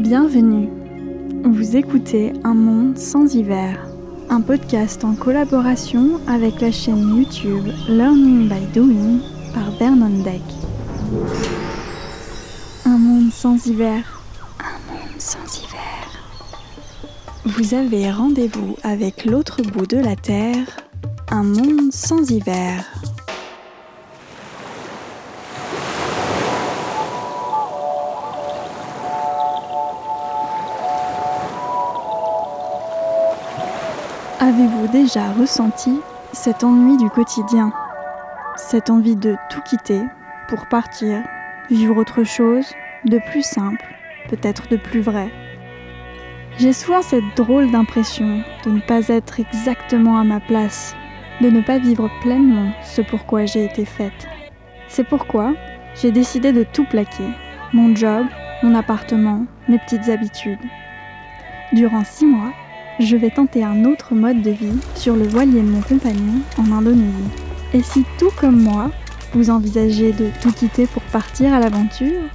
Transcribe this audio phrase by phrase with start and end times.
[0.00, 0.70] Bienvenue.
[1.44, 3.86] Vous écoutez Un monde sans hiver,
[4.30, 9.18] un podcast en collaboration avec la chaîne YouTube Learning by Doing
[9.52, 10.40] par Vernon Deck.
[12.86, 14.22] Un monde sans hiver.
[14.58, 16.08] Un monde sans hiver.
[17.44, 20.78] Vous avez rendez-vous avec l'autre bout de la Terre.
[21.28, 22.86] Un monde sans hiver.
[34.50, 36.00] Avez-vous déjà ressenti
[36.32, 37.72] cet ennui du quotidien
[38.56, 40.00] Cette envie de tout quitter
[40.48, 41.22] pour partir,
[41.70, 42.66] vivre autre chose,
[43.04, 43.86] de plus simple,
[44.28, 45.30] peut-être de plus vrai?
[46.58, 50.96] J'ai souvent cette drôle d'impression de ne pas être exactement à ma place,
[51.40, 54.26] de ne pas vivre pleinement ce pourquoi j'ai été faite.
[54.88, 55.54] C'est pourquoi
[55.94, 57.28] j'ai décidé de tout plaquer,
[57.72, 58.26] mon job,
[58.64, 60.58] mon appartement, mes petites habitudes.
[61.72, 62.52] Durant six mois,
[63.00, 66.70] je vais tenter un autre mode de vie sur le voilier de mon compagnon en
[66.70, 67.30] Indonésie.
[67.72, 68.90] Et si tout comme moi,
[69.32, 72.28] vous envisagez de tout quitter pour partir à l'aventure,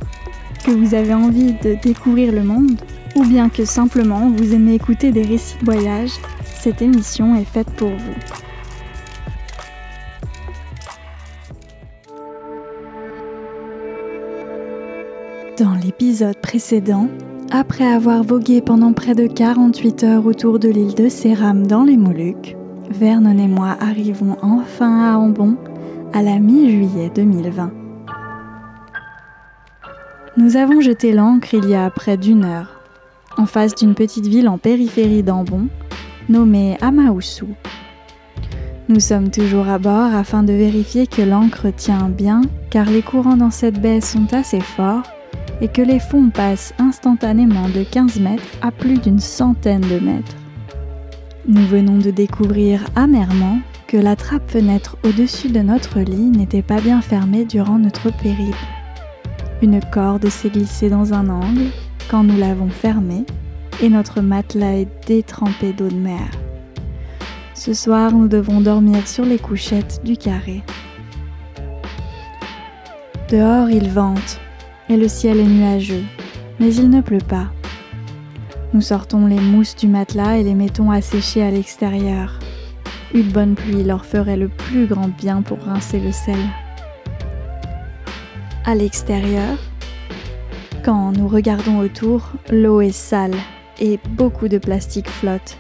[0.66, 2.82] que vous avez envie de découvrir le monde,
[3.16, 6.12] ou bien que simplement vous aimez écouter des récits de voyage,
[6.44, 8.16] cette émission est faite pour vous.
[15.60, 17.08] Dans l'épisode précédent,
[17.52, 21.98] après avoir vogué pendant près de 48 heures autour de l'île de Séram dans les
[21.98, 22.56] Moluques,
[22.90, 25.56] Vernon et moi arrivons enfin à Ambon
[26.14, 27.72] à la mi-juillet 2020.
[30.38, 32.82] Nous avons jeté l'ancre il y a près d'une heure,
[33.38, 35.68] en face d'une petite ville en périphérie d'Ambon,
[36.30, 37.48] nommée Amaoussou.
[38.90, 43.38] Nous sommes toujours à bord afin de vérifier que l'ancre tient bien, car les courants
[43.38, 45.04] dans cette baie sont assez forts
[45.62, 50.36] et que les fonds passent instantanément de 15 mètres à plus d'une centaine de mètres.
[51.48, 57.02] Nous venons de découvrir amèrement que la trappe-fenêtre au-dessus de notre lit n'était pas bien
[57.02, 58.58] fermée durant notre périple.
[59.62, 61.68] Une corde s'est glissée dans un angle
[62.10, 63.26] quand nous l'avons fermée
[63.82, 66.30] et notre matelas est détrempé d'eau de mer.
[67.54, 70.64] Ce soir, nous devons dormir sur les couchettes du carré.
[73.30, 74.40] Dehors, il vente
[74.90, 76.04] et le ciel est nuageux,
[76.60, 77.48] mais il ne pleut pas.
[78.74, 82.40] Nous sortons les mousses du matelas et les mettons à sécher à l'extérieur.
[83.14, 86.40] Une bonne pluie leur ferait le plus grand bien pour rincer le sel.
[88.66, 89.58] À l'extérieur,
[90.84, 93.36] quand nous regardons autour, l'eau est sale
[93.80, 95.58] et beaucoup de plastique flotte.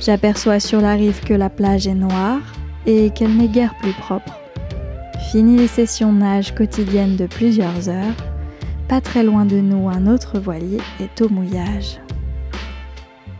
[0.00, 2.40] J'aperçois sur la rive que la plage est noire
[2.86, 4.38] et qu'elle n'est guère plus propre.
[5.30, 8.29] Fini les sessions nage quotidiennes de plusieurs heures,
[8.90, 12.00] pas très loin de nous, un autre voilier est au mouillage.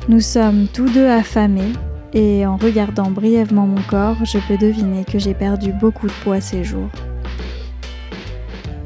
[0.08, 1.72] Nous sommes tous deux affamés
[2.12, 6.40] et en regardant brièvement mon corps, je peux deviner que j'ai perdu beaucoup de poids
[6.40, 6.88] ces jours.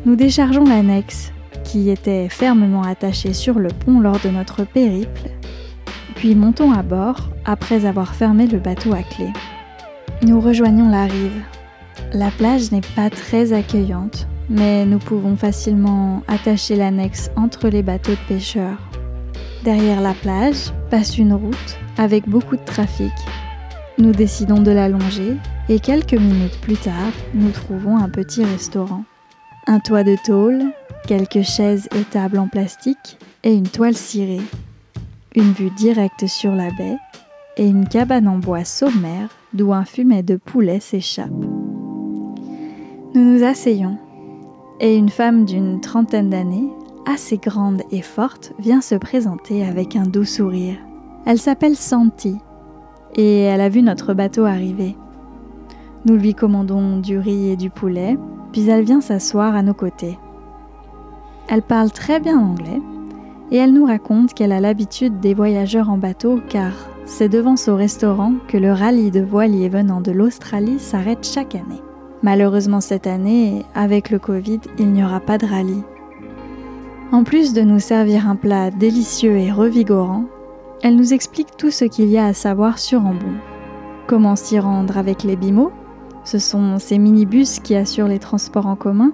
[0.07, 1.33] Nous déchargeons l'annexe,
[1.65, 5.29] qui était fermement attachée sur le pont lors de notre périple,
[6.15, 9.29] puis montons à bord après avoir fermé le bateau à clé.
[10.23, 11.43] Nous rejoignons la rive.
[12.15, 18.13] La plage n'est pas très accueillante, mais nous pouvons facilement attacher l'annexe entre les bateaux
[18.13, 18.79] de pêcheurs.
[19.65, 23.13] Derrière la plage passe une route avec beaucoup de trafic.
[23.99, 25.37] Nous décidons de la longer
[25.69, 29.05] et quelques minutes plus tard, nous trouvons un petit restaurant.
[29.67, 30.63] Un toit de tôle,
[31.07, 34.43] quelques chaises et tables en plastique et une toile cirée.
[35.35, 36.99] Une vue directe sur la baie
[37.57, 41.31] et une cabane en bois sommaire d'où un fumet de poulet s'échappe.
[43.15, 43.97] Nous nous asseyons
[44.85, 46.69] et une femme d'une trentaine d'années,
[47.07, 50.77] assez grande et forte, vient se présenter avec un doux sourire.
[51.25, 52.37] Elle s'appelle Santi
[53.17, 54.95] et elle a vu notre bateau arriver.
[56.05, 58.19] Nous lui commandons du riz et du poulet,
[58.53, 60.19] puis elle vient s'asseoir à nos côtés.
[61.49, 62.83] Elle parle très bien anglais
[63.53, 66.73] et elle nous raconte qu'elle a l'habitude des voyageurs en bateau car
[67.07, 71.81] c'est devant ce restaurant que le rallye de voiliers venant de l'Australie s'arrête chaque année.
[72.25, 75.83] Malheureusement cette année, avec le Covid, il n'y aura pas de rallye.
[77.13, 80.25] En plus de nous servir un plat délicieux et revigorant,
[80.83, 83.35] elle nous explique tout ce qu'il y a à savoir sur Ambon.
[84.07, 85.71] Comment s'y rendre avec les BIMO,
[86.25, 89.13] ce sont ces minibus qui assurent les transports en commun,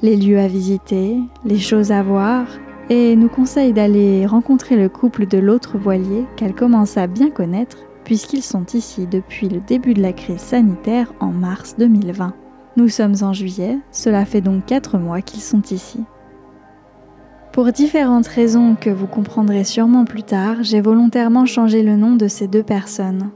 [0.00, 2.46] les lieux à visiter, les choses à voir,
[2.88, 7.76] et nous conseille d'aller rencontrer le couple de l'autre voilier qu'elle commence à bien connaître
[8.04, 12.34] puisqu'ils sont ici depuis le début de la crise sanitaire en mars 2020.
[12.76, 16.00] Nous sommes en juillet, cela fait donc 4 mois qu'ils sont ici.
[17.52, 22.28] Pour différentes raisons que vous comprendrez sûrement plus tard, j'ai volontairement changé le nom de
[22.28, 23.30] ces deux personnes.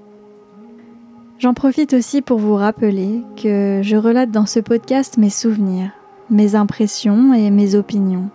[1.40, 5.90] J'en profite aussi pour vous rappeler que je relate dans ce podcast mes souvenirs,
[6.30, 8.30] mes impressions et mes opinions.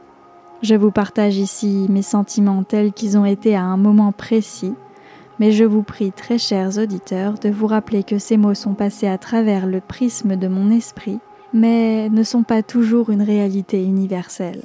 [0.62, 4.74] Je vous partage ici mes sentiments tels qu'ils ont été à un moment précis,
[5.40, 9.08] mais je vous prie, très chers auditeurs, de vous rappeler que ces mots sont passés
[9.08, 11.20] à travers le prisme de mon esprit,
[11.54, 14.62] mais ne sont pas toujours une réalité universelle.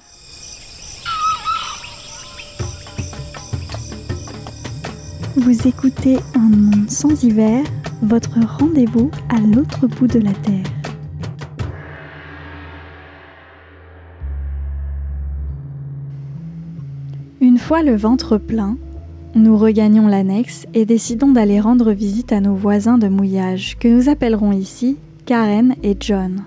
[5.36, 7.64] Vous écoutez Un monde sans hiver,
[8.02, 10.64] votre rendez-vous à l'autre bout de la Terre.
[17.40, 18.76] Une fois le ventre plein,
[19.34, 24.08] nous regagnons l'annexe et décidons d'aller rendre visite à nos voisins de mouillage, que nous
[24.08, 24.96] appellerons ici
[25.26, 26.44] Karen et John.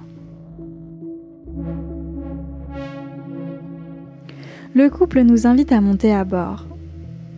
[4.74, 6.66] Le couple nous invite à monter à bord.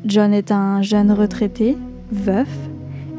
[0.05, 1.77] John est un jeune retraité,
[2.11, 2.49] veuf,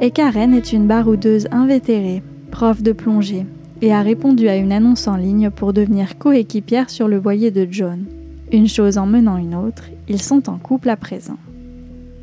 [0.00, 3.47] et Karen est une baroudeuse invétérée, prof de plongée,
[3.83, 7.67] et a répondu à une annonce en ligne pour devenir coéquipière sur le voilier de
[7.71, 8.05] John.
[8.53, 11.38] Une chose en menant une autre, ils sont en couple à présent.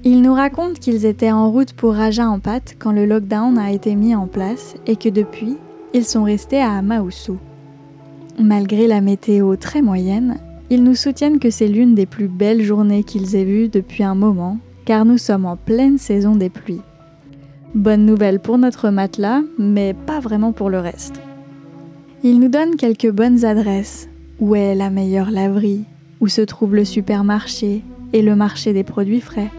[0.10, 3.74] Ils nous racontent qu'ils étaient en route pour Raja en pâte quand le lockdown a
[3.74, 5.58] été mis en place et que depuis,
[5.94, 7.38] ils sont restés à Amaoussou.
[8.40, 10.38] Malgré la météo très moyenne,
[10.70, 14.16] ils nous soutiennent que c'est l'une des plus belles journées qu'ils aient vues depuis un
[14.16, 16.80] moment, car nous sommes en pleine saison des pluies.
[17.76, 21.20] Bonne nouvelle pour notre matelas, mais pas vraiment pour le reste.
[22.24, 24.08] Ils nous donnent quelques bonnes adresses.
[24.40, 25.84] Où est la meilleure laverie?
[26.22, 27.84] Où se trouve le supermarché
[28.14, 29.52] et le marché des produits frais?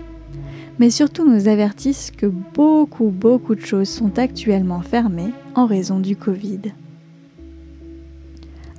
[0.79, 6.17] Mais surtout nous avertissent que beaucoup, beaucoup de choses sont actuellement fermées en raison du
[6.17, 6.61] Covid.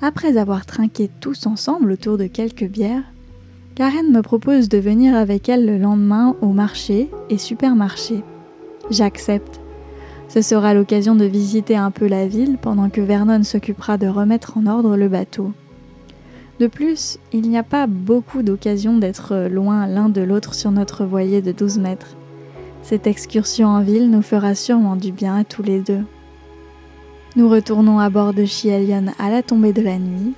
[0.02, 3.04] Après avoir trinqué tous ensemble autour de quelques bières,
[3.76, 8.24] Karen me propose de venir avec elle le lendemain au marché et supermarché.
[8.90, 9.60] J'accepte.
[10.30, 14.58] Ce sera l'occasion de visiter un peu la ville pendant que Vernon s'occupera de remettre
[14.58, 15.54] en ordre le bateau.
[16.60, 21.06] De plus, il n'y a pas beaucoup d'occasions d'être loin l'un de l'autre sur notre
[21.06, 22.18] voilier de 12 mètres.
[22.84, 26.04] Cette excursion en ville nous fera sûrement du bien à tous les deux.
[27.38, 30.34] Nous retournons à bord de Chielion à la tombée de la nuit.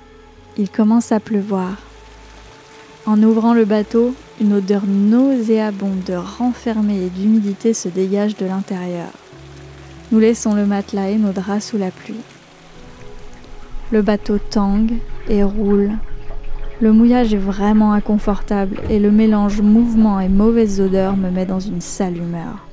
[0.56, 1.78] Il commence à pleuvoir.
[3.04, 9.10] En ouvrant le bateau, une odeur nauséabonde de renfermé et d'humidité se dégage de l'intérieur.
[10.12, 12.14] Nous laissons le matelas et nos draps sous la pluie.
[13.90, 14.98] Le bateau tangue
[15.28, 15.98] et roule.
[16.82, 21.60] Le mouillage est vraiment inconfortable et le mélange mouvement et mauvaise odeur me met dans
[21.60, 22.66] une sale humeur.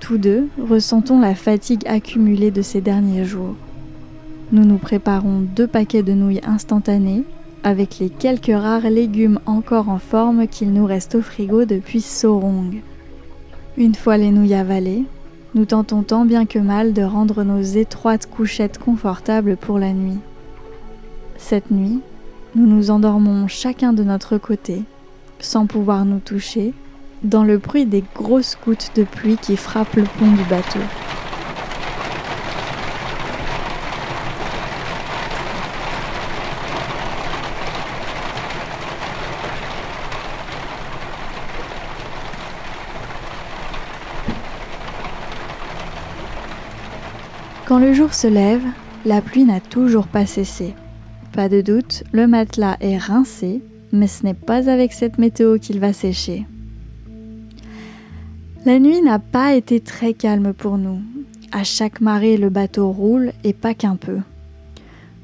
[0.00, 3.54] Tous deux ressentons la fatigue accumulée de ces derniers jours.
[4.50, 7.24] Nous nous préparons deux paquets de nouilles instantanées
[7.64, 12.80] avec les quelques rares légumes encore en forme qu'il nous reste au frigo depuis Sorong.
[13.76, 15.04] Une fois les nouilles avalées,
[15.54, 20.18] nous tentons tant bien que mal de rendre nos étroites couchettes confortables pour la nuit.
[21.36, 22.00] Cette nuit,
[22.54, 24.82] nous nous endormons chacun de notre côté,
[25.38, 26.74] sans pouvoir nous toucher,
[27.22, 30.80] dans le bruit des grosses gouttes de pluie qui frappent le pont du bateau.
[47.64, 48.62] Quand le jour se lève,
[49.06, 50.74] la pluie n'a toujours pas cessé.
[51.32, 55.80] Pas de doute, le matelas est rincé, mais ce n'est pas avec cette météo qu'il
[55.80, 56.46] va sécher.
[58.66, 61.00] La nuit n'a pas été très calme pour nous.
[61.50, 64.18] À chaque marée, le bateau roule et pas qu'un peu.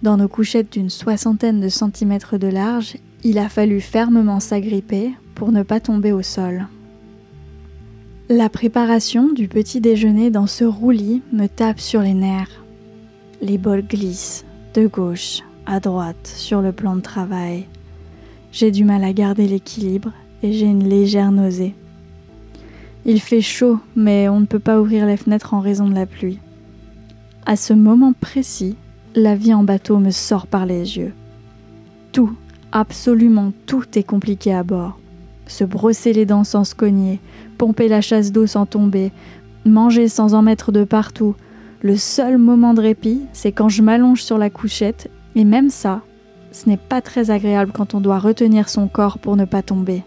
[0.03, 5.53] Dans nos couchettes d'une soixantaine de centimètres de large, il a fallu fermement s'agripper pour
[5.53, 6.69] ne pas tomber au sol.
[8.31, 12.65] La préparation du petit déjeuner dans ce roulis me tape sur les nerfs.
[13.43, 17.66] Les bols glissent de gauche à droite sur le plan de travail.
[18.52, 21.75] J'ai du mal à garder l'équilibre et j'ai une légère nausée.
[23.04, 26.06] Il fait chaud, mais on ne peut pas ouvrir les fenêtres en raison de la
[26.06, 26.38] pluie.
[27.44, 28.76] À ce moment précis,
[29.14, 31.12] la vie en bateau me sort par les yeux.
[32.12, 32.32] Tout,
[32.72, 34.98] absolument tout est compliqué à bord.
[35.46, 37.20] Se brosser les dents sans se cogner,
[37.58, 39.12] pomper la chasse d'eau sans tomber,
[39.66, 41.34] manger sans en mettre de partout.
[41.82, 46.02] Le seul moment de répit, c'est quand je m'allonge sur la couchette, et même ça,
[46.50, 50.02] ce n'est pas très agréable quand on doit retenir son corps pour ne pas tomber.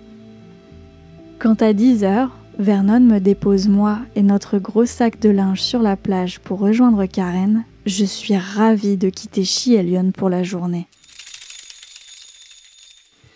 [1.40, 5.82] Quant à 10 heures, Vernon me dépose moi et notre gros sac de linge sur
[5.82, 7.64] la plage pour rejoindre Karen.
[7.86, 10.88] Je suis ravie de quitter Chielion pour la journée.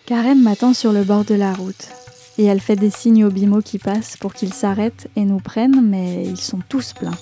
[0.04, 1.88] Karen m'attend sur le bord de la route
[2.36, 5.80] et elle fait des signes aux bimos qui passent pour qu'ils s'arrêtent et nous prennent,
[5.80, 7.16] mais ils sont tous pleins.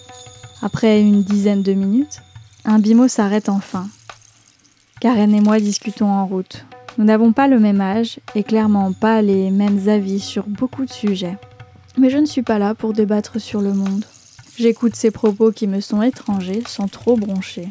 [0.63, 2.23] Après une dizaine de minutes,
[2.65, 3.87] un bimo s'arrête enfin.
[5.05, 6.65] Karen et moi discutons en route.
[6.97, 10.91] Nous n'avons pas le même âge et clairement pas les mêmes avis sur beaucoup de
[10.91, 11.37] sujets.
[11.99, 14.07] Mais je ne suis pas là pour débattre sur le monde.
[14.57, 17.69] J'écoute ces propos qui me sont étrangers sans trop broncher.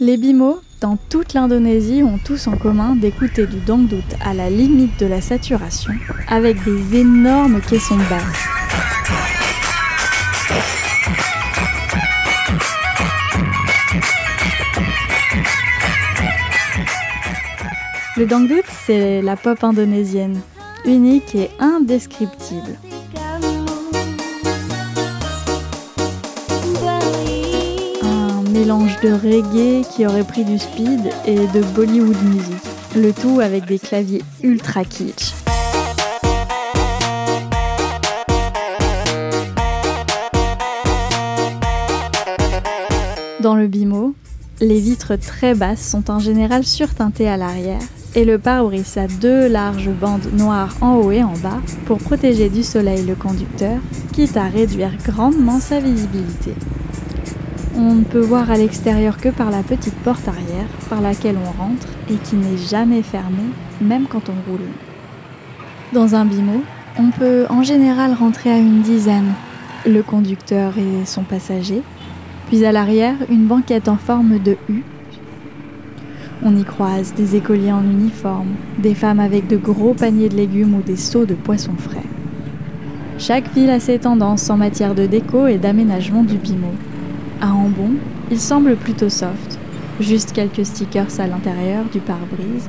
[0.00, 4.98] Les bimos, dans toute l'Indonésie, ont tous en commun d'écouter du dangdut à la limite
[4.98, 5.92] de la saturation,
[6.26, 8.46] avec des énormes caissons basses.
[18.18, 20.40] Le dangdut, c'est la pop indonésienne,
[20.86, 22.78] unique et indescriptible.
[28.52, 32.56] mélange de reggae qui aurait pris du speed et de Bollywood music.
[32.96, 35.34] Le tout avec des claviers ultra kitsch.
[43.40, 44.14] Dans le bimo,
[44.60, 47.82] les vitres très basses sont en général surteintées à l'arrière
[48.16, 52.48] et le pare-brise a deux larges bandes noires en haut et en bas pour protéger
[52.48, 53.78] du soleil le conducteur,
[54.12, 56.54] quitte à réduire grandement sa visibilité.
[57.76, 61.62] On ne peut voir à l'extérieur que par la petite porte arrière par laquelle on
[61.62, 63.50] rentre et qui n'est jamais fermée,
[63.82, 64.66] même quand on roule.
[65.92, 66.62] Dans un bimo,
[66.98, 69.34] on peut en général rentrer à une dizaine,
[69.84, 71.82] le conducteur et son passager,
[72.48, 74.84] puis à l'arrière, une banquette en forme de U.
[76.44, 80.74] On y croise des écoliers en uniforme, des femmes avec de gros paniers de légumes
[80.74, 82.04] ou des seaux de poissons frais.
[83.18, 86.72] Chaque ville a ses tendances en matière de déco et d'aménagement du bimo.
[87.40, 87.92] À Ambon,
[88.30, 89.58] il semble plutôt soft,
[89.98, 92.68] juste quelques stickers à l'intérieur du pare-brise,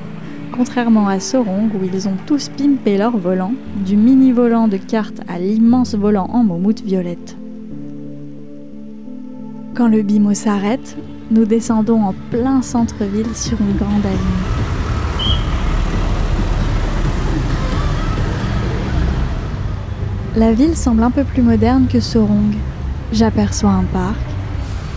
[0.53, 3.51] contrairement à Sorong où ils ont tous pimpé leur volant,
[3.85, 7.35] du mini volant de carte à l'immense volant en moumoute violette.
[9.75, 10.95] Quand le bimo s'arrête,
[11.31, 14.17] nous descendons en plein centre-ville sur une grande avenue.
[20.35, 22.53] La ville semble un peu plus moderne que Sorong.
[23.11, 24.19] J'aperçois un parc,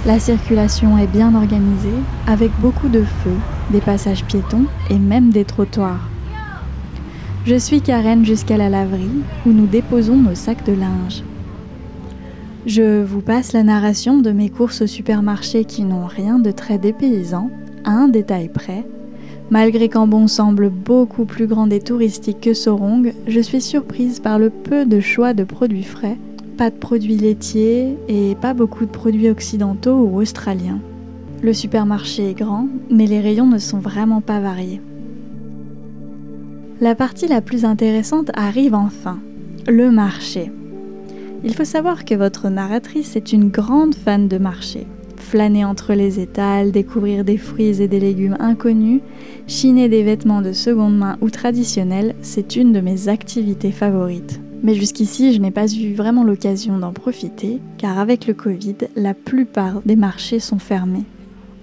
[0.06, 1.88] la circulation est bien organisée,
[2.26, 3.36] avec beaucoup de feux,
[3.70, 6.08] des passages piétons et même des trottoirs.
[7.44, 11.22] Je suis Karen jusqu'à la laverie, où nous déposons nos sacs de linge.
[12.66, 16.78] Je vous passe la narration de mes courses au supermarché qui n'ont rien de très
[16.78, 17.50] dépaysant,
[17.84, 18.84] à un détail près.
[19.50, 24.50] Malgré qu'Ambon semble beaucoup plus grand et touristique que Sorong, je suis surprise par le
[24.50, 26.18] peu de choix de produits frais
[26.60, 30.78] pas de produits laitiers et pas beaucoup de produits occidentaux ou australiens.
[31.40, 34.82] Le supermarché est grand, mais les rayons ne sont vraiment pas variés.
[36.82, 39.20] La partie la plus intéressante arrive enfin,
[39.68, 40.52] le marché.
[41.42, 44.86] Il faut savoir que votre narratrice est une grande fan de marché.
[45.16, 49.00] Flâner entre les étals, découvrir des fruits et des légumes inconnus,
[49.46, 54.40] chiner des vêtements de seconde main ou traditionnels, c'est une de mes activités favorites.
[54.62, 59.14] Mais jusqu'ici, je n'ai pas eu vraiment l'occasion d'en profiter, car avec le Covid, la
[59.14, 61.04] plupart des marchés sont fermés.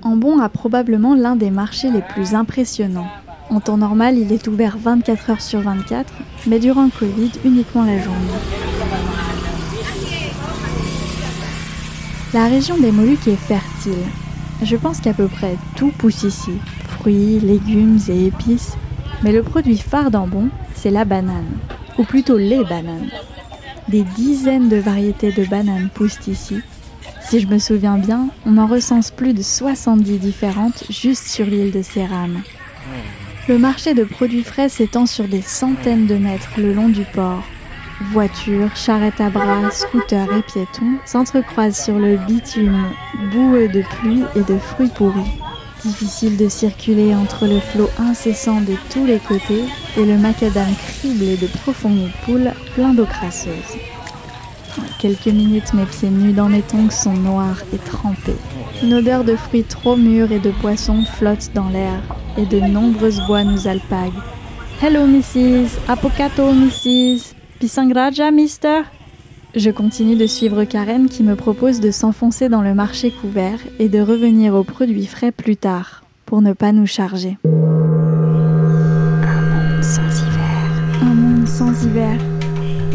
[0.01, 3.09] Ambon a probablement l'un des marchés les plus impressionnants.
[3.51, 6.11] En temps normal, il est ouvert 24 heures sur 24,
[6.47, 8.76] mais durant le Covid, uniquement la journée.
[12.33, 13.93] La région des Moluques est fertile.
[14.61, 16.51] Je pense qu'à peu près tout pousse ici.
[16.89, 18.75] Fruits, légumes et épices.
[19.23, 21.57] Mais le produit phare d'Ambon, c'est la banane
[21.97, 23.09] ou plutôt les bananes.
[23.87, 26.57] Des dizaines de variétés de bananes poussent ici.
[27.21, 31.71] Si je me souviens bien, on en recense plus de 70 différentes juste sur l'île
[31.71, 32.41] de Séram.
[33.47, 37.43] Le marché de produits frais s'étend sur des centaines de mètres le long du port.
[37.99, 42.85] Voitures, charrettes à bras, scooters et piétons s'entrecroisent sur le bitume
[43.31, 45.41] boueux de pluie et de fruits pourris.
[45.83, 49.63] Difficile de circuler entre le flot incessant de tous les côtés
[49.97, 53.77] et le macadam criblé de de poules plein d'eau crasseuse.
[54.99, 58.37] quelques minutes, mes pieds nus dans mes tongs sont noirs et trempés.
[58.83, 61.99] Une odeur de fruits trop mûrs et de poissons flotte dans l'air
[62.37, 64.21] et de nombreuses voix nous alpaguent.
[64.83, 65.79] Hello, Mrs.
[65.87, 67.36] Apocato, Mrs.
[67.59, 68.83] Pisangraja, Mister?
[69.55, 73.89] Je continue de suivre Karen qui me propose de s'enfoncer dans le marché couvert et
[73.89, 77.35] de revenir aux produits frais plus tard pour ne pas nous charger.
[77.45, 81.01] Un monde sans hiver.
[81.01, 82.19] Un monde sans hiver.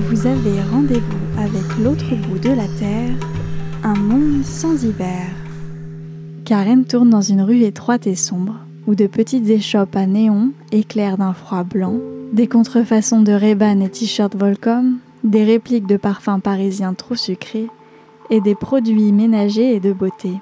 [0.09, 3.17] Vous avez rendez-vous avec l'autre bout de la Terre.
[3.83, 5.27] Un monde sans hiver.
[6.45, 11.19] Karen tourne dans une rue étroite et sombre, où de petites échoppes à néon éclairent
[11.19, 11.97] d'un froid blanc,
[12.33, 17.69] des contrefaçons de ray et t-shirts Volcom, des répliques de parfums parisiens trop sucrés
[18.31, 20.33] et des produits ménagers et de beauté.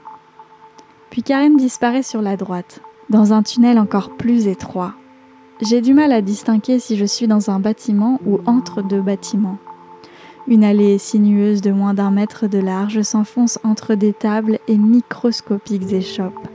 [1.10, 2.80] Puis Karen disparaît sur la droite,
[3.10, 4.94] dans un tunnel encore plus étroit.
[5.60, 9.58] J'ai du mal à distinguer si je suis dans un bâtiment ou entre deux bâtiments.
[10.46, 15.92] Une allée sinueuse de moins d'un mètre de large s'enfonce entre des tables et microscopiques
[15.92, 16.48] échoppes.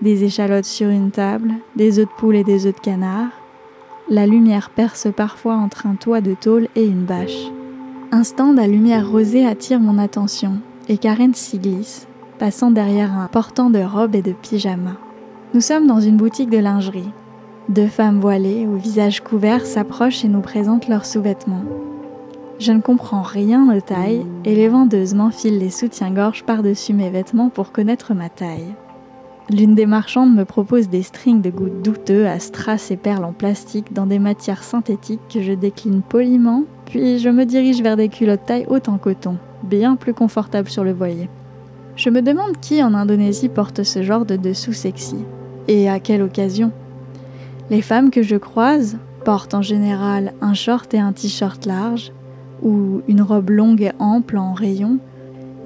[0.00, 3.39] Des échalotes sur une table, des œufs de poule et des œufs de canard.
[4.12, 7.46] La lumière perce parfois entre un toit de tôle et une bâche.
[8.10, 10.54] Un stand à lumière rosée attire mon attention
[10.88, 12.08] et Karen s'y glisse,
[12.40, 14.96] passant derrière un portant de robes et de pyjamas.
[15.54, 17.12] Nous sommes dans une boutique de lingerie.
[17.68, 21.62] Deux femmes voilées, au visage couvert, s'approchent et nous présentent leurs sous-vêtements.
[22.58, 27.48] Je ne comprends rien de taille et les vendeuses m'enfilent les soutiens-gorge par-dessus mes vêtements
[27.48, 28.74] pour connaître ma taille.
[29.52, 33.32] L'une des marchandes me propose des strings de goût douteux à strass et perles en
[33.32, 38.08] plastique dans des matières synthétiques que je décline poliment, puis je me dirige vers des
[38.08, 41.28] culottes taille haute en coton, bien plus confortables sur le voilier.
[41.96, 45.16] Je me demande qui en Indonésie porte ce genre de dessous sexy,
[45.66, 46.70] et à quelle occasion.
[47.70, 52.12] Les femmes que je croise portent en général un short et un t-shirt large,
[52.62, 55.00] ou une robe longue et ample en rayon,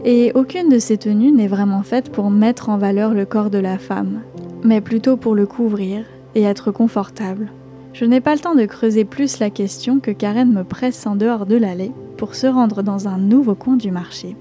[0.05, 3.59] et aucune de ces tenues n'est vraiment faite pour mettre en valeur le corps de
[3.59, 4.21] la femme,
[4.63, 7.51] mais plutôt pour le couvrir et être confortable.
[7.95, 11.17] Je n'ai pas le temps de creuser plus la question que Karen me presse en
[11.17, 14.37] dehors de l'allée pour se rendre dans un nouveau coin du marché.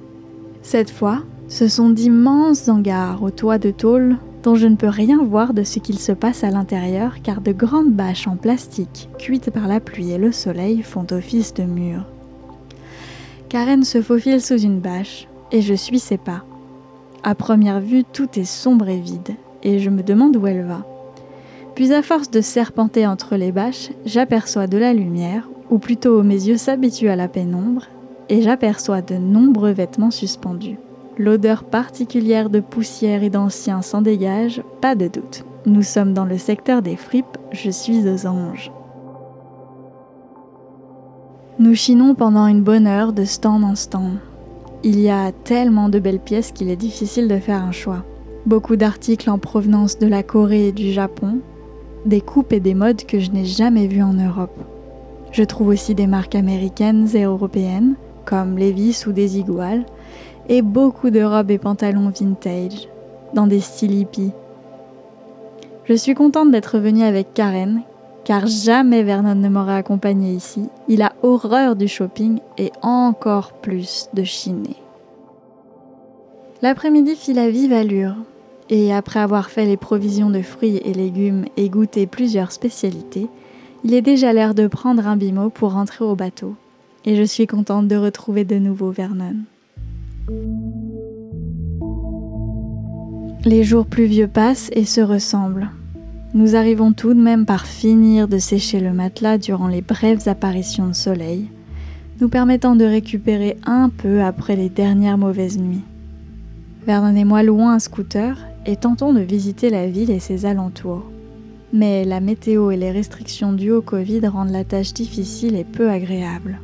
[0.63, 5.23] Cette fois, ce sont d'immenses hangars au toit de tôle dont je ne peux rien
[5.23, 9.51] voir de ce qu'il se passe à l'intérieur car de grandes bâches en plastique, cuites
[9.51, 12.05] par la pluie et le soleil, font office de murs.
[13.47, 16.43] Karen se faufile sous une bâche, et je suis ses pas.
[17.23, 20.85] À première vue, tout est sombre et vide, et je me demande où elle va.
[21.75, 26.47] Puis à force de serpenter entre les bâches, j'aperçois de la lumière, ou plutôt mes
[26.47, 27.85] yeux s'habituent à la pénombre,
[28.27, 30.77] et j'aperçois de nombreux vêtements suspendus.
[31.17, 35.45] L'odeur particulière de poussière et d'anciens s'en dégage, pas de doute.
[35.65, 38.71] Nous sommes dans le secteur des fripes, je suis aux anges.
[41.59, 44.17] Nous chinons pendant une bonne heure de stand en stand.
[44.85, 48.03] Il y a tellement de belles pièces qu'il est difficile de faire un choix.
[48.45, 51.39] Beaucoup d'articles en provenance de la Corée et du Japon,
[52.05, 54.59] des coupes et des modes que je n'ai jamais vues en Europe.
[55.31, 59.85] Je trouve aussi des marques américaines et européennes, comme Levi's ou Desigual,
[60.49, 62.89] et beaucoup de robes et pantalons vintage,
[63.33, 64.33] dans des styles hippies.
[65.85, 67.83] Je suis contente d'être venue avec Karen,
[68.23, 70.69] car jamais Vernon ne m'aurait accompagné ici.
[70.87, 74.77] Il a horreur du shopping et encore plus de chiner.
[76.61, 78.15] L'après-midi fit la vive allure,
[78.69, 83.27] et après avoir fait les provisions de fruits et légumes et goûté plusieurs spécialités,
[83.83, 86.55] il est déjà l'heure de prendre un bimo pour rentrer au bateau.
[87.05, 89.35] Et je suis contente de retrouver de nouveau Vernon.
[93.43, 95.69] Les jours pluvieux passent et se ressemblent.
[96.35, 100.87] Nous arrivons tout de même par finir de sécher le matelas durant les brèves apparitions
[100.87, 101.47] de soleil,
[102.19, 105.83] nous permettant de récupérer un peu après les dernières mauvaises nuits.
[106.87, 111.03] Vernon et moi louons un scooter et tentons de visiter la ville et ses alentours.
[111.71, 115.91] Mais la météo et les restrictions dues au Covid rendent la tâche difficile et peu
[115.91, 116.59] agréable.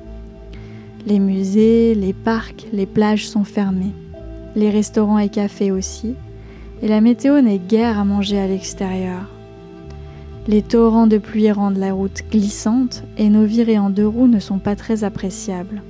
[1.06, 3.94] Les musées, les parcs, les plages sont fermés.
[4.56, 6.16] Les restaurants et cafés aussi.
[6.82, 9.28] Et la météo n'est guère à manger à l'extérieur.
[10.50, 14.40] Les torrents de pluie rendent la route glissante et nos virées en deux roues ne
[14.40, 15.84] sont pas très appréciables.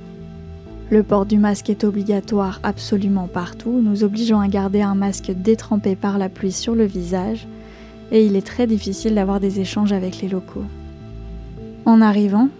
[0.90, 5.96] Le port du masque est obligatoire absolument partout, nous obligeons à garder un masque détrempé
[5.96, 7.48] par la pluie sur le visage
[8.12, 10.66] et il est très difficile d'avoir des échanges avec les locaux.
[11.86, 12.50] En arrivant,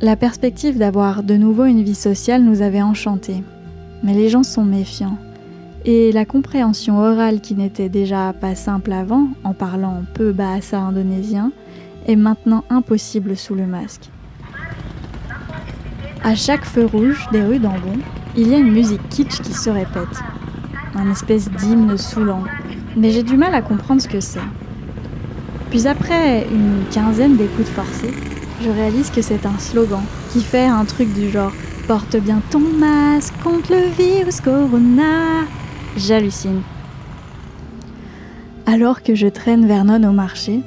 [0.00, 3.44] la perspective d'avoir de nouveau une vie sociale nous avait enchantés.
[4.02, 5.18] Mais les gens sont méfiants
[5.84, 11.52] et la compréhension orale qui n'était déjà pas simple avant, en parlant peu bahasa indonésien,
[12.06, 14.10] est maintenant impossible sous le masque.
[16.22, 17.98] À chaque feu rouge des rues d'Ambon,
[18.36, 20.22] il y a une musique kitsch qui se répète,
[20.94, 22.44] un espèce d'hymne saoulant,
[22.96, 24.40] mais j'ai du mal à comprendre ce que c'est.
[25.70, 28.14] Puis après une quinzaine d'écoutes forcées,
[28.62, 31.52] je réalise que c'est un slogan qui fait un truc du genre
[31.86, 35.44] Porte bien ton masque contre le virus corona
[35.96, 36.62] J'hallucine.
[38.66, 40.60] Alors que je traîne Vernon au marché,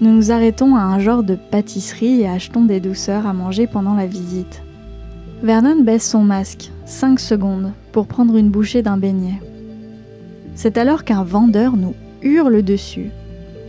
[0.00, 3.94] nous nous arrêtons à un genre de pâtisserie et achetons des douceurs à manger pendant
[3.94, 4.62] la visite.
[5.42, 9.40] Vernon baisse son masque, 5 secondes, pour prendre une bouchée d'un beignet.
[10.54, 13.10] C'est alors qu'un vendeur nous hurle dessus.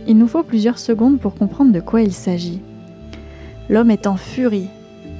[0.06, 2.60] Il nous faut plusieurs secondes pour comprendre de quoi il s'agit.
[3.68, 4.68] L'homme est en furie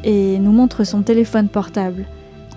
[0.05, 2.05] et nous montre son téléphone portable.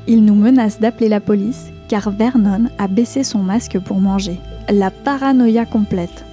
[0.06, 4.40] Il nous menace d'appeler la police car Vernon a baissé son masque pour manger.
[4.70, 6.26] La paranoïa complète.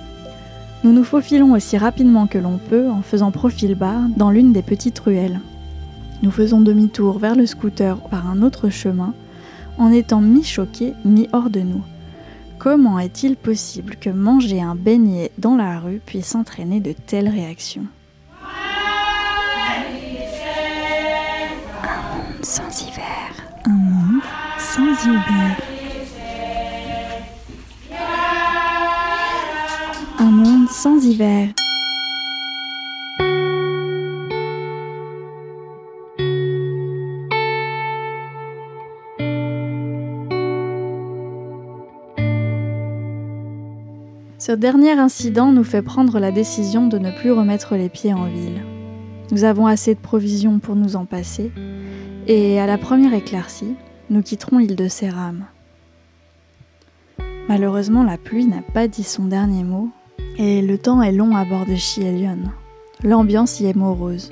[0.82, 4.62] Nous nous faufilons aussi rapidement que l'on peut en faisant profil bas dans l'une des
[4.62, 5.40] petites ruelles.
[6.22, 9.14] Nous faisons demi-tour vers le scooter par un autre chemin
[9.78, 11.82] en étant mi-choqués, mi-hors de nous.
[12.58, 17.86] Comment est-il possible que manger un beignet dans la rue puisse entraîner de telles réactions?
[21.86, 22.44] Un monde
[24.76, 24.80] Un
[30.30, 31.50] monde sans hiver.
[44.38, 48.24] Ce dernier incident nous fait prendre la décision de ne plus remettre les pieds en
[48.24, 48.64] ville.
[49.30, 51.52] Nous avons assez de provisions pour nous en passer,
[52.26, 53.76] et à la première éclaircie,
[54.10, 55.44] nous quitterons l'île de Séram.
[57.48, 59.90] Malheureusement, la pluie n'a pas dit son dernier mot,
[60.38, 62.38] et le temps est long à bord de Chielion.
[63.02, 64.30] L'ambiance y est morose.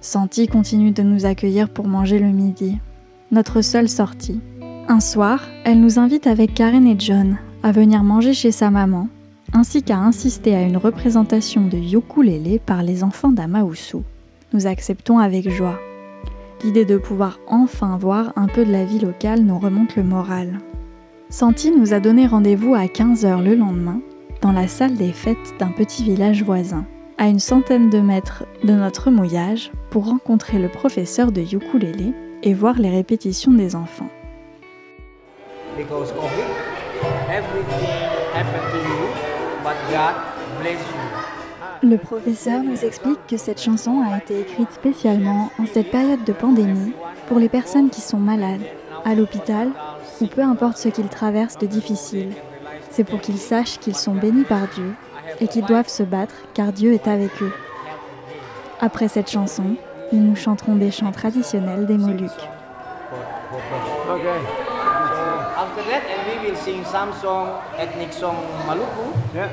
[0.00, 2.78] Santi continue de nous accueillir pour manger le midi,
[3.30, 4.40] notre seule sortie.
[4.86, 9.08] Un soir, elle nous invite avec Karen et John à venir manger chez sa maman,
[9.52, 14.02] ainsi qu'à insister à une représentation de ukulélé par les enfants d'Amaoussou.
[14.52, 15.80] Nous acceptons avec joie.
[16.64, 20.60] L'idée de pouvoir enfin voir un peu de la vie locale nous remonte le moral.
[21.28, 24.00] Santi nous a donné rendez-vous à 15h le lendemain,
[24.40, 26.86] dans la salle des fêtes d'un petit village voisin,
[27.18, 32.54] à une centaine de mètres de notre mouillage, pour rencontrer le professeur de ukulélé et
[32.54, 34.08] voir les répétitions des enfants.
[41.84, 46.32] Le professeur nous explique que cette chanson a été écrite spécialement en cette période de
[46.32, 46.94] pandémie
[47.28, 48.62] pour les personnes qui sont malades,
[49.04, 49.68] à l'hôpital
[50.22, 52.32] ou peu importe ce qu'ils traversent de difficile.
[52.90, 54.94] C'est pour qu'ils sachent qu'ils sont bénis par Dieu
[55.42, 57.52] et qu'ils doivent se battre car Dieu est avec eux.
[58.80, 59.76] Après cette chanson,
[60.10, 62.48] nous chanterons des chants traditionnels des Moluques.
[65.56, 69.12] After that, and we will sing some song, ethnic song Maluku.
[69.34, 69.48] Yeah.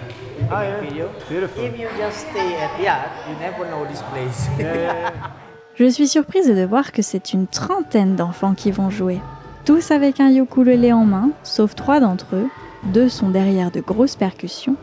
[0.49, 0.81] Ah, yeah.
[0.81, 1.09] Video.
[1.29, 1.63] Beautiful.
[1.63, 4.49] If you just stay at Yat, you never know this place.
[4.57, 5.11] Yeah, yeah, yeah.
[5.75, 9.19] Je suis surprise de voir que c'est une trentaine d'enfants qui vont jouer.
[9.65, 12.49] Tous avec un ukulélé en main, sauf trois d'entre eux.
[12.85, 14.75] Deux sont derrière de grosses percussions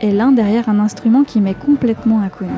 [0.00, 2.50] et l'un derrière un instrument qui m'est complètement inconnu.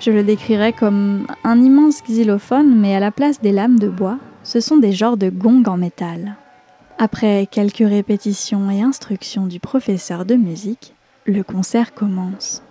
[0.00, 4.18] Je le décrirais comme un immense xylophone, mais à la place des lames de bois,
[4.42, 6.36] ce sont des genres de gongs en métal.
[6.98, 10.94] Après quelques répétitions et instructions du professeur de musique,
[11.24, 12.62] le concert commence.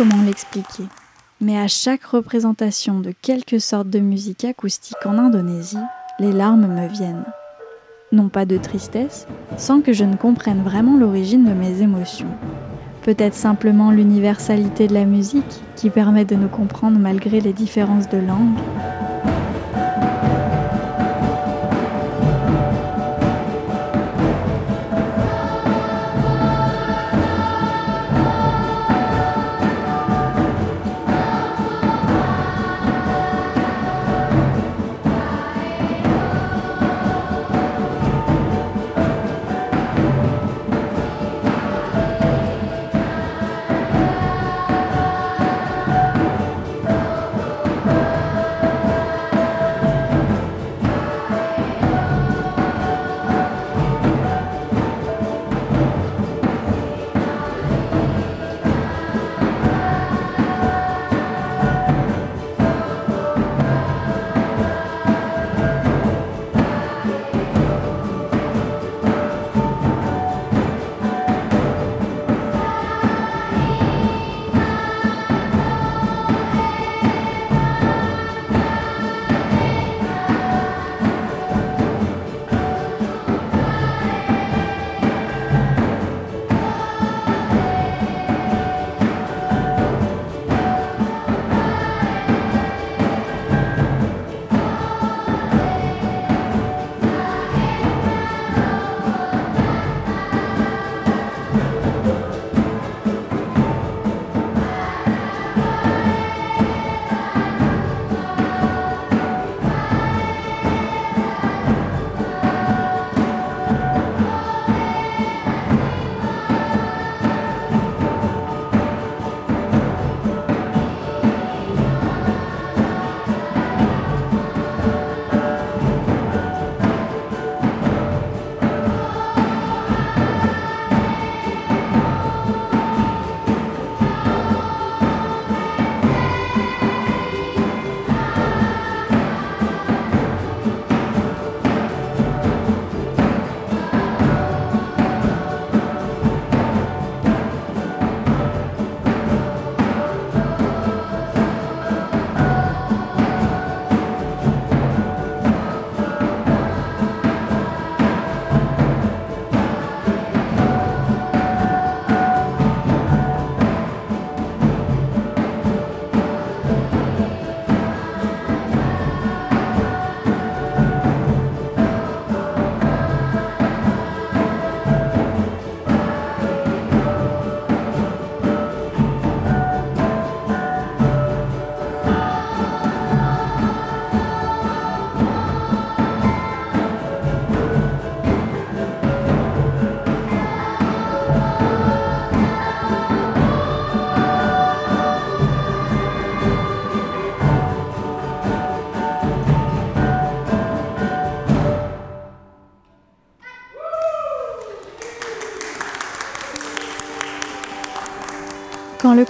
[0.00, 0.84] Comment l'expliquer,
[1.42, 5.76] mais à chaque représentation de quelque sorte de musique acoustique en Indonésie,
[6.18, 7.26] les larmes me viennent.
[8.10, 9.26] Non pas de tristesse,
[9.58, 12.30] sans que je ne comprenne vraiment l'origine de mes émotions.
[13.02, 18.16] Peut-être simplement l'universalité de la musique qui permet de nous comprendre malgré les différences de
[18.16, 18.56] langue.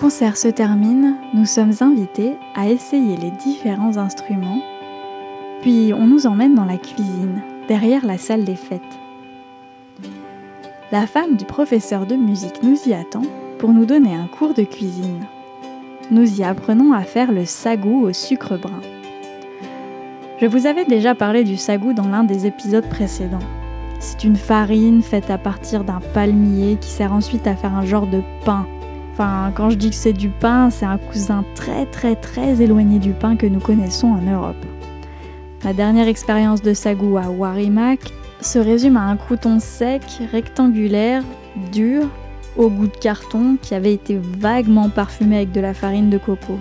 [0.01, 4.63] Concert se termine, nous sommes invités à essayer les différents instruments,
[5.61, 8.81] puis on nous emmène dans la cuisine, derrière la salle des fêtes.
[10.91, 13.25] La femme du professeur de musique nous y attend
[13.59, 15.27] pour nous donner un cours de cuisine.
[16.11, 18.81] Nous y apprenons à faire le sagou au sucre brun.
[20.41, 23.39] Je vous avais déjà parlé du sagou dans l'un des épisodes précédents.
[23.99, 28.07] C'est une farine faite à partir d'un palmier qui sert ensuite à faire un genre
[28.07, 28.67] de pain
[29.55, 33.11] Quand je dis que c'est du pain, c'est un cousin très très très éloigné du
[33.11, 34.57] pain que nous connaissons en Europe.
[35.63, 38.01] Ma dernière expérience de sagou à Warimak
[38.41, 40.03] se résume à un crouton sec,
[40.33, 41.23] rectangulaire,
[41.71, 42.05] dur,
[42.57, 46.59] au goût de carton, qui avait été vaguement parfumé avec de la farine de coco.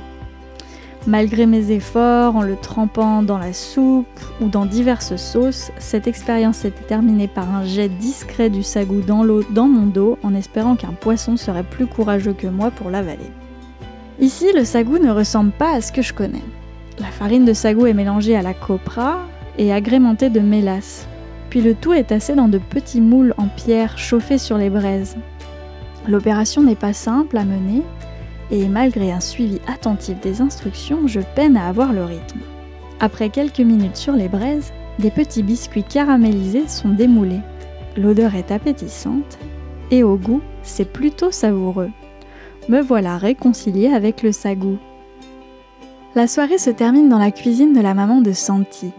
[1.08, 4.06] Malgré mes efforts, en le trempant dans la soupe
[4.42, 9.24] ou dans diverses sauces, cette expérience s'était terminée par un jet discret du sagou dans
[9.24, 13.32] l'eau dans mon dos en espérant qu'un poisson serait plus courageux que moi pour l'avaler.
[14.20, 16.44] Ici, le sagou ne ressemble pas à ce que je connais.
[17.00, 19.20] La farine de sagou est mélangée à la copra
[19.58, 21.08] et agrémentée de mélasse.
[21.50, 25.16] Puis le tout est tassé dans de petits moules en pierre chauffés sur les braises.
[26.08, 27.84] L'opération n'est pas simple à mener
[28.52, 32.40] et malgré un suivi attentif des instructions, je peine à avoir le rythme.
[33.00, 37.40] Après quelques minutes sur les braises, des petits biscuits caramélisés sont démoulés.
[37.96, 39.40] L'odeur est appétissante
[39.92, 41.90] et au goût, c'est plutôt savoureux.
[42.68, 44.78] me voilà réconciliée avec le sagou.
[46.16, 48.92] La soirée se termine dans la cuisine de la maman de Santi,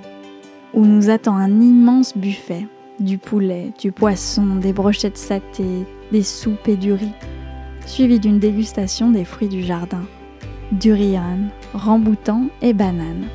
[0.75, 2.67] où nous attend un immense buffet,
[2.99, 7.13] du poulet, du poisson, des brochettes satées, des soupes et du riz,
[7.87, 10.03] suivi d'une dégustation des fruits du jardin,
[10.73, 11.39] durian,
[11.75, 13.27] ramboutan et banane.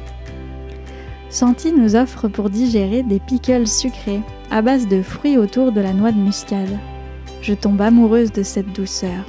[1.29, 5.93] Santi nous offre pour digérer des pickles sucrés à base de fruits autour de la
[5.93, 6.77] noix de muscade.
[7.41, 9.25] Je tombe amoureuse de cette douceur.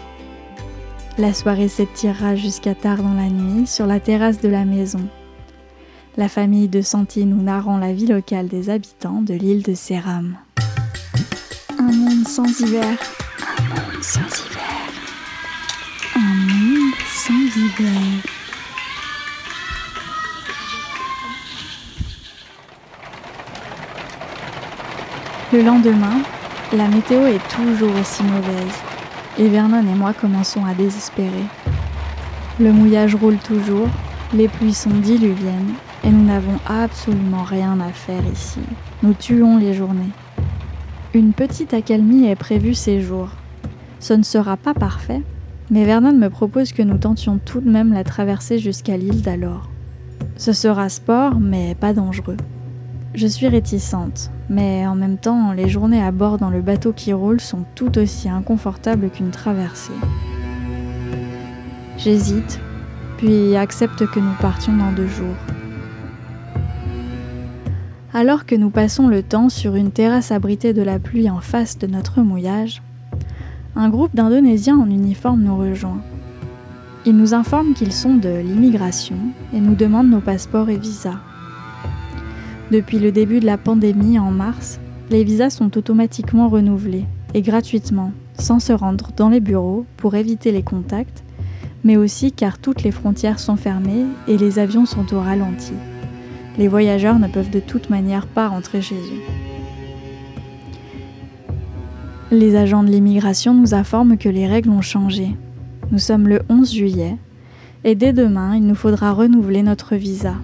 [1.19, 5.01] La soirée s'étirera jusqu'à tard dans la nuit sur la terrasse de la maison.
[6.17, 10.37] La famille de Santi nous narrant la vie locale des habitants de l'île de Séram.
[11.79, 12.99] Un monde sans hiver.
[13.41, 14.56] Un monde sans hiver.
[17.79, 17.85] Le
[25.63, 26.23] lendemain,
[26.73, 28.73] la météo est toujours aussi mauvaise
[29.39, 31.45] et Vernon et moi commençons à désespérer.
[32.59, 33.89] Le mouillage roule toujours,
[34.33, 38.61] les pluies sont diluviennes et nous n'avons absolument rien à faire ici.
[39.03, 40.13] Nous tuons les journées.
[41.13, 43.33] Une petite accalmie est prévue ces jours.
[44.01, 45.21] Ce ne sera pas parfait,
[45.71, 49.69] mais Vernon me propose que nous tentions tout de même la traversée jusqu'à l'île d'alors.
[50.37, 52.37] Ce sera sport, mais pas dangereux.
[53.15, 57.13] Je suis réticente, mais en même temps, les journées à bord dans le bateau qui
[57.13, 59.93] roule sont tout aussi inconfortables qu'une traversée.
[61.97, 62.61] J'hésite,
[63.17, 65.37] puis accepte que nous partions dans deux jours.
[68.13, 71.79] Alors que nous passons le temps sur une terrasse abritée de la pluie en face
[71.79, 72.83] de notre mouillage,
[73.77, 76.01] un groupe d'Indonésiens en uniforme nous rejoint.
[77.05, 79.17] Ils nous informent qu'ils sont de l'immigration
[79.55, 81.19] et nous demandent nos passeports et visas.
[82.73, 88.13] Depuis le début de la pandémie en mars, les visas sont automatiquement renouvelés et gratuitement,
[88.39, 91.23] sans se rendre dans les bureaux pour éviter les contacts,
[91.85, 95.75] mais aussi car toutes les frontières sont fermées et les avions sont au ralenti.
[96.59, 99.36] Les voyageurs ne peuvent de toute manière pas rentrer chez eux.
[102.31, 105.37] Les agents de l'immigration nous informent que les règles ont changé.
[105.93, 107.17] Nous sommes le 11 juillet
[107.85, 110.35] et dès demain, il nous faudra renouveler notre visa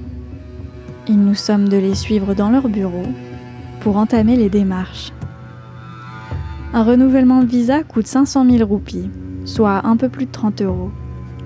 [1.08, 3.04] ils nous somment de les suivre dans leur bureau
[3.80, 5.12] pour entamer les démarches.
[6.72, 9.10] Un renouvellement de visa coûte 500 000 roupies,
[9.44, 10.90] soit un peu plus de 30 euros.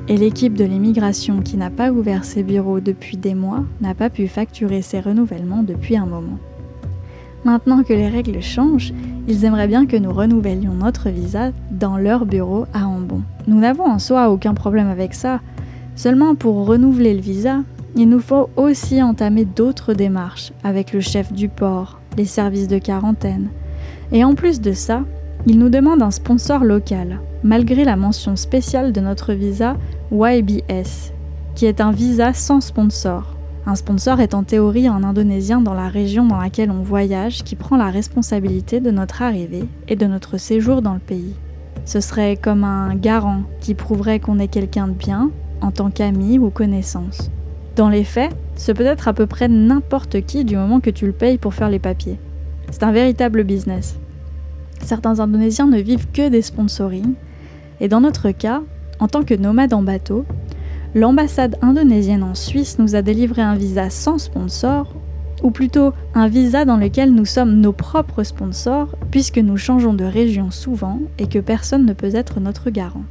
[0.09, 4.11] Et l'équipe de l'immigration qui n'a pas ouvert ses bureaux depuis des mois n'a pas
[4.11, 6.39] pu facturer ces renouvellements depuis un moment.
[7.45, 8.93] Maintenant que les règles changent,
[9.29, 13.23] ils aimeraient bien que nous renouvelions notre visa dans leur bureau à Ambon.
[13.47, 15.41] Nous n'avons en soi aucun problème avec ça,
[15.95, 17.61] seulement pour renouveler le visa,
[17.99, 22.79] il nous faut aussi entamer d'autres démarches avec le chef du port, les services de
[22.79, 23.49] quarantaine.
[24.13, 25.03] Et en plus de ça,
[25.47, 29.77] il nous demande un sponsor local, malgré la mention spéciale de notre visa
[30.13, 31.13] YBS,
[31.55, 33.36] qui est un visa sans sponsor.
[33.69, 37.57] Un sponsor est en théorie un Indonésien dans la région dans laquelle on voyage qui
[37.57, 41.35] prend la responsabilité de notre arrivée et de notre séjour dans le pays.
[41.85, 46.39] Ce serait comme un garant qui prouverait qu'on est quelqu'un de bien en tant qu'ami
[46.39, 47.29] ou connaissance.
[47.75, 51.05] Dans les faits, ce peut être à peu près n'importe qui du moment que tu
[51.05, 52.21] le payes pour faire les papiers.
[52.71, 53.99] C'est un véritable business.
[54.81, 57.15] Certains Indonésiens ne vivent que des sponsorings,
[57.81, 58.63] et dans notre cas,
[59.01, 60.25] en tant que nomade en bateau,
[60.97, 64.95] l'ambassade indonésienne en Suisse nous a délivré un visa sans sponsor,
[65.43, 70.05] ou plutôt un visa dans lequel nous sommes nos propres sponsors, puisque nous changeons de
[70.05, 73.05] région souvent et que personne ne peut être notre garant.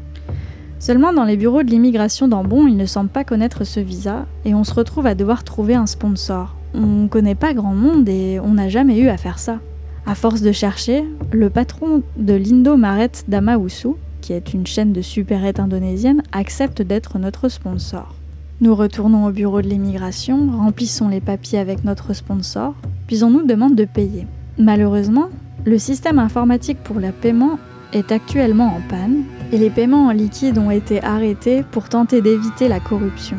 [0.79, 4.55] Seulement dans les bureaux de l'immigration d'Ambon, ils ne semblent pas connaître ce visa et
[4.55, 6.55] on se retrouve à devoir trouver un sponsor.
[6.73, 9.59] On connaît pas grand monde et on n'a jamais eu à faire ça.
[10.07, 13.89] À force de chercher, le patron de l'Indo Maret Damausu,
[14.25, 18.15] qui est une chaîne de supérettes indonésienne, accepte d'être notre sponsor.
[18.59, 22.73] Nous retournons au bureau de l'immigration, remplissons les papiers avec notre sponsor,
[23.05, 24.25] puis on nous demande de payer.
[24.57, 25.29] Malheureusement,
[25.63, 27.59] le système informatique pour le paiement
[27.93, 32.67] est actuellement en panne et les paiements en liquide ont été arrêtés pour tenter d'éviter
[32.67, 33.37] la corruption.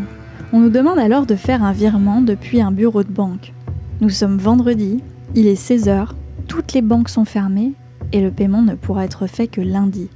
[0.53, 3.53] On nous demande alors de faire un virement depuis un bureau de banque.
[4.01, 5.03] Nous sommes vendredi,
[5.35, 6.11] il est 16h,
[6.47, 7.73] toutes les banques sont fermées
[8.13, 10.09] et le paiement ne pourra être fait que lundi.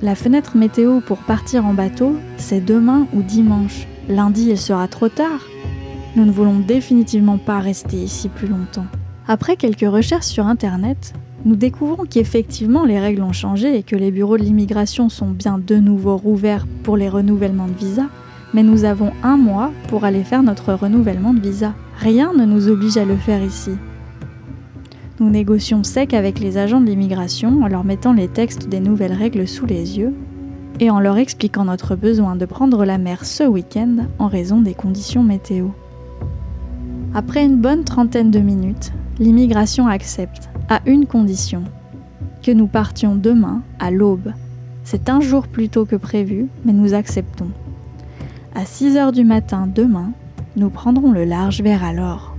[0.00, 3.88] La fenêtre météo pour partir en bateau, c'est demain ou dimanche.
[4.08, 5.40] Lundi, il sera trop tard.
[6.14, 8.86] Nous ne voulons définitivement pas rester ici plus longtemps.
[9.26, 14.12] Après quelques recherches sur Internet, nous découvrons qu'effectivement les règles ont changé et que les
[14.12, 18.06] bureaux de l'immigration sont bien de nouveau rouverts pour les renouvellements de visa,
[18.54, 21.74] mais nous avons un mois pour aller faire notre renouvellement de visa.
[21.98, 23.72] Rien ne nous oblige à le faire ici.
[25.20, 29.12] Nous négocions sec avec les agents de l'immigration en leur mettant les textes des nouvelles
[29.12, 30.14] règles sous les yeux,
[30.78, 34.74] et en leur expliquant notre besoin de prendre la mer ce week-end en raison des
[34.74, 35.70] conditions météo.
[37.14, 41.64] Après une bonne trentaine de minutes, l'immigration accepte, à une condition,
[42.44, 44.32] que nous partions demain à l'aube.
[44.84, 47.48] C'est un jour plus tôt que prévu, mais nous acceptons.
[48.54, 50.12] À 6 heures du matin demain,
[50.56, 52.37] nous prendrons le large vers alors.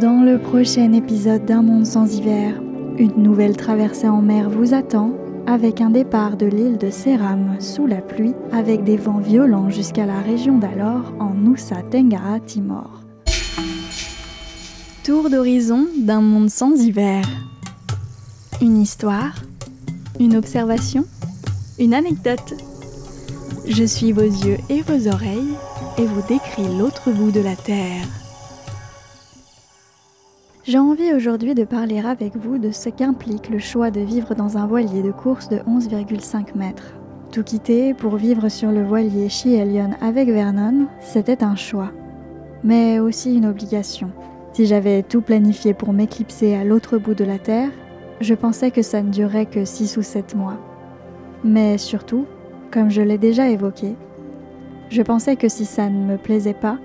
[0.00, 2.60] Dans le prochain épisode d'Un monde sans hiver,
[2.98, 5.12] une nouvelle traversée en mer vous attend
[5.46, 10.04] avec un départ de l'île de Seram sous la pluie avec des vents violents jusqu'à
[10.04, 12.90] la région d'alors en Nusa Tenggara Timor.
[15.04, 17.22] Tour d'horizon d'un monde sans hiver.
[18.60, 19.36] Une histoire,
[20.18, 21.04] une observation,
[21.78, 22.54] une anecdote.
[23.68, 25.54] Je suis vos yeux et vos oreilles
[25.98, 28.23] et vous décris l'autre bout de la Terre.
[30.66, 34.56] J'ai envie aujourd'hui de parler avec vous de ce qu'implique le choix de vivre dans
[34.56, 36.94] un voilier de course de 11,5 mètres.
[37.30, 41.92] Tout quitter pour vivre sur le voilier Chielion avec Vernon, c'était un choix,
[42.62, 44.10] mais aussi une obligation.
[44.54, 47.68] Si j'avais tout planifié pour m'éclipser à l'autre bout de la Terre,
[48.22, 50.56] je pensais que ça ne durerait que 6 ou 7 mois.
[51.44, 52.24] Mais surtout,
[52.70, 53.96] comme je l'ai déjà évoqué,
[54.88, 56.78] je pensais que si ça ne me plaisait pas,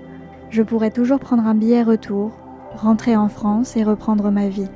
[0.50, 2.32] je pourrais toujours prendre un billet retour
[2.74, 4.68] rentrer en France et reprendre ma vie.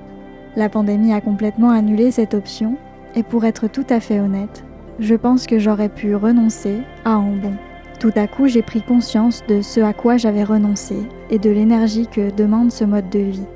[0.57, 2.77] La pandémie a complètement annulé cette option,
[3.15, 4.65] et pour être tout à fait honnête,
[4.99, 7.55] je pense que j'aurais pu renoncer à en bon.
[8.01, 10.97] Tout à coup, j'ai pris conscience de ce à quoi j'avais renoncé
[11.31, 13.47] et de l'énergie que demande ce mode de vie.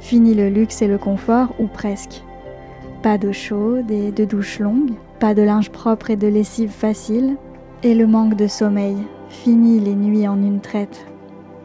[0.00, 2.22] Fini le luxe et le confort, ou presque.
[3.02, 7.36] Pas d'eau chaude et de douche longue, pas de linge propre et de lessive facile,
[7.82, 8.96] et le manque de sommeil.
[9.28, 11.07] Fini les nuits en une traite.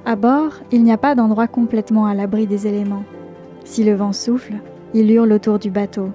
[0.06, 3.06] À bord, il n'y a pas d'endroit complètement à l'abri des éléments.
[3.64, 4.56] Si le vent souffle,
[4.94, 6.10] il hurle autour du bateau.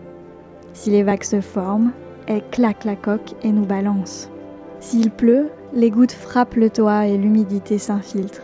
[0.74, 1.92] Si les vagues se forment,
[2.26, 4.28] elles claquent la coque et nous balancent.
[4.80, 8.42] S'il pleut, les gouttes frappent le toit et l'humidité s'infiltre.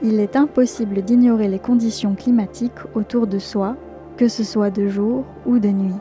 [0.00, 3.74] Il est impossible d'ignorer les conditions climatiques autour de soi,
[4.16, 5.98] que ce soit de jour ou de nuit.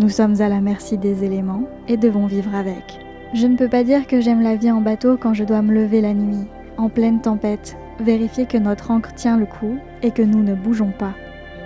[0.00, 2.98] Nous sommes à la merci des éléments et devons vivre avec.
[3.32, 5.72] Je ne peux pas dire que j'aime la vie en bateau quand je dois me
[5.72, 6.48] lever la nuit,
[6.80, 10.92] en pleine tempête, vérifier que notre encre tient le coup et que nous ne bougeons
[10.98, 11.12] pas.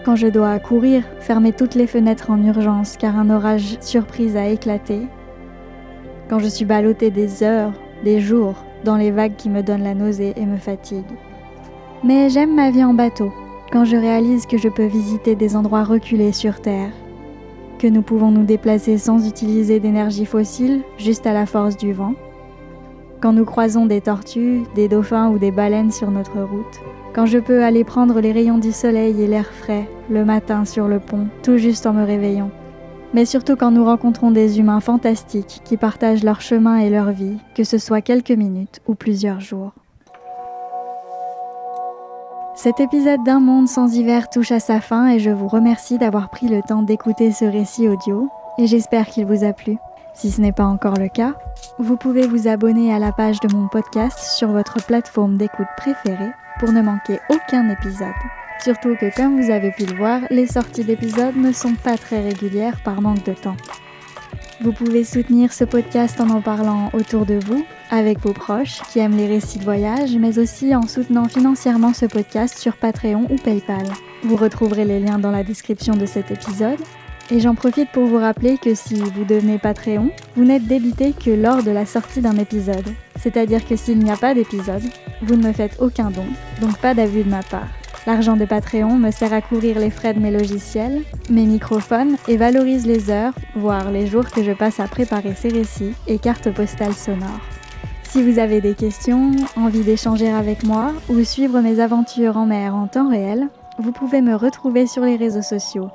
[0.05, 4.49] Quand je dois courir, fermer toutes les fenêtres en urgence car un orage surprise a
[4.49, 5.01] éclaté.
[6.29, 7.73] Quand je suis ballottée des heures,
[8.05, 11.05] des jours, dans les vagues qui me donnent la nausée et me fatiguent.
[12.03, 13.33] Mais j'aime ma vie en bateau,
[13.73, 16.93] quand je réalise que je peux visiter des endroits reculés sur Terre,
[17.79, 22.15] que nous pouvons nous déplacer sans utiliser d'énergie fossile, juste à la force du vent,
[23.25, 26.83] quand nous croisons des tortues, des dauphins ou des baleines sur notre route,
[27.15, 30.89] quand je peux aller prendre les rayons du soleil et l'air frais le matin sur
[30.89, 32.51] le pont, tout juste en me réveillant.
[33.15, 37.39] Mais surtout quand nous rencontrons des humains fantastiques qui partagent leur chemin et leur vie,
[37.55, 39.73] que ce soit quelques minutes ou plusieurs jours.
[42.55, 46.29] Cet épisode d'un monde sans hiver touche à sa fin et je vous remercie d'avoir
[46.29, 49.79] pris le temps d'écouter ce récit audio et j'espère qu'il vous a plu.
[50.13, 51.35] Si ce n'est pas encore le cas,
[51.79, 56.31] vous pouvez vous abonner à la page de mon podcast sur votre plateforme d'écoute préférée
[56.61, 58.15] pour ne manquer aucun épisode.
[58.63, 62.23] Surtout que comme vous avez pu le voir, les sorties d'épisodes ne sont pas très
[62.23, 63.57] régulières par manque de temps.
[64.61, 69.01] Vous pouvez soutenir ce podcast en en parlant autour de vous, avec vos proches qui
[69.01, 73.37] aiment les récits de voyage, mais aussi en soutenant financièrement ce podcast sur Patreon ou
[73.37, 73.87] PayPal.
[74.23, 76.79] Vous retrouverez les liens dans la description de cet épisode
[77.31, 81.31] et j'en profite pour vous rappeler que si vous devenez Patreon, vous n'êtes débité que
[81.31, 82.89] lors de la sortie d'un épisode.
[83.19, 84.83] C'est-à-dire que s'il n'y a pas d'épisode,
[85.23, 86.27] vous ne me faites aucun don,
[86.61, 87.69] donc pas d'avis de ma part.
[88.07, 92.37] L'argent de Patreon me sert à couvrir les frais de mes logiciels, mes microphones et
[92.37, 96.53] valorise les heures, voire les jours que je passe à préparer ces récits et cartes
[96.53, 97.41] postales sonores.
[98.03, 102.75] Si vous avez des questions, envie d'échanger avec moi ou suivre mes aventures en mer
[102.75, 103.49] en temps réel,
[103.79, 105.89] vous pouvez me retrouver sur les réseaux sociaux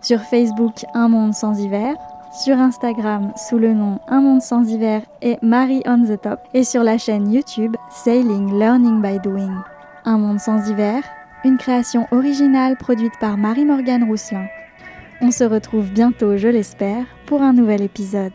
[0.00, 1.94] sur Facebook Un Monde Sans Hiver,
[2.32, 6.64] sur Instagram sous le nom Un Monde Sans Hiver et Marie on the Top, et
[6.64, 9.62] sur la chaîne YouTube Sailing Learning by Doing.
[10.04, 11.02] Un Monde Sans Hiver,
[11.44, 14.46] une création originale produite par Marie-Morgane Rousselin.
[15.20, 18.34] On se retrouve bientôt, je l'espère, pour un nouvel épisode.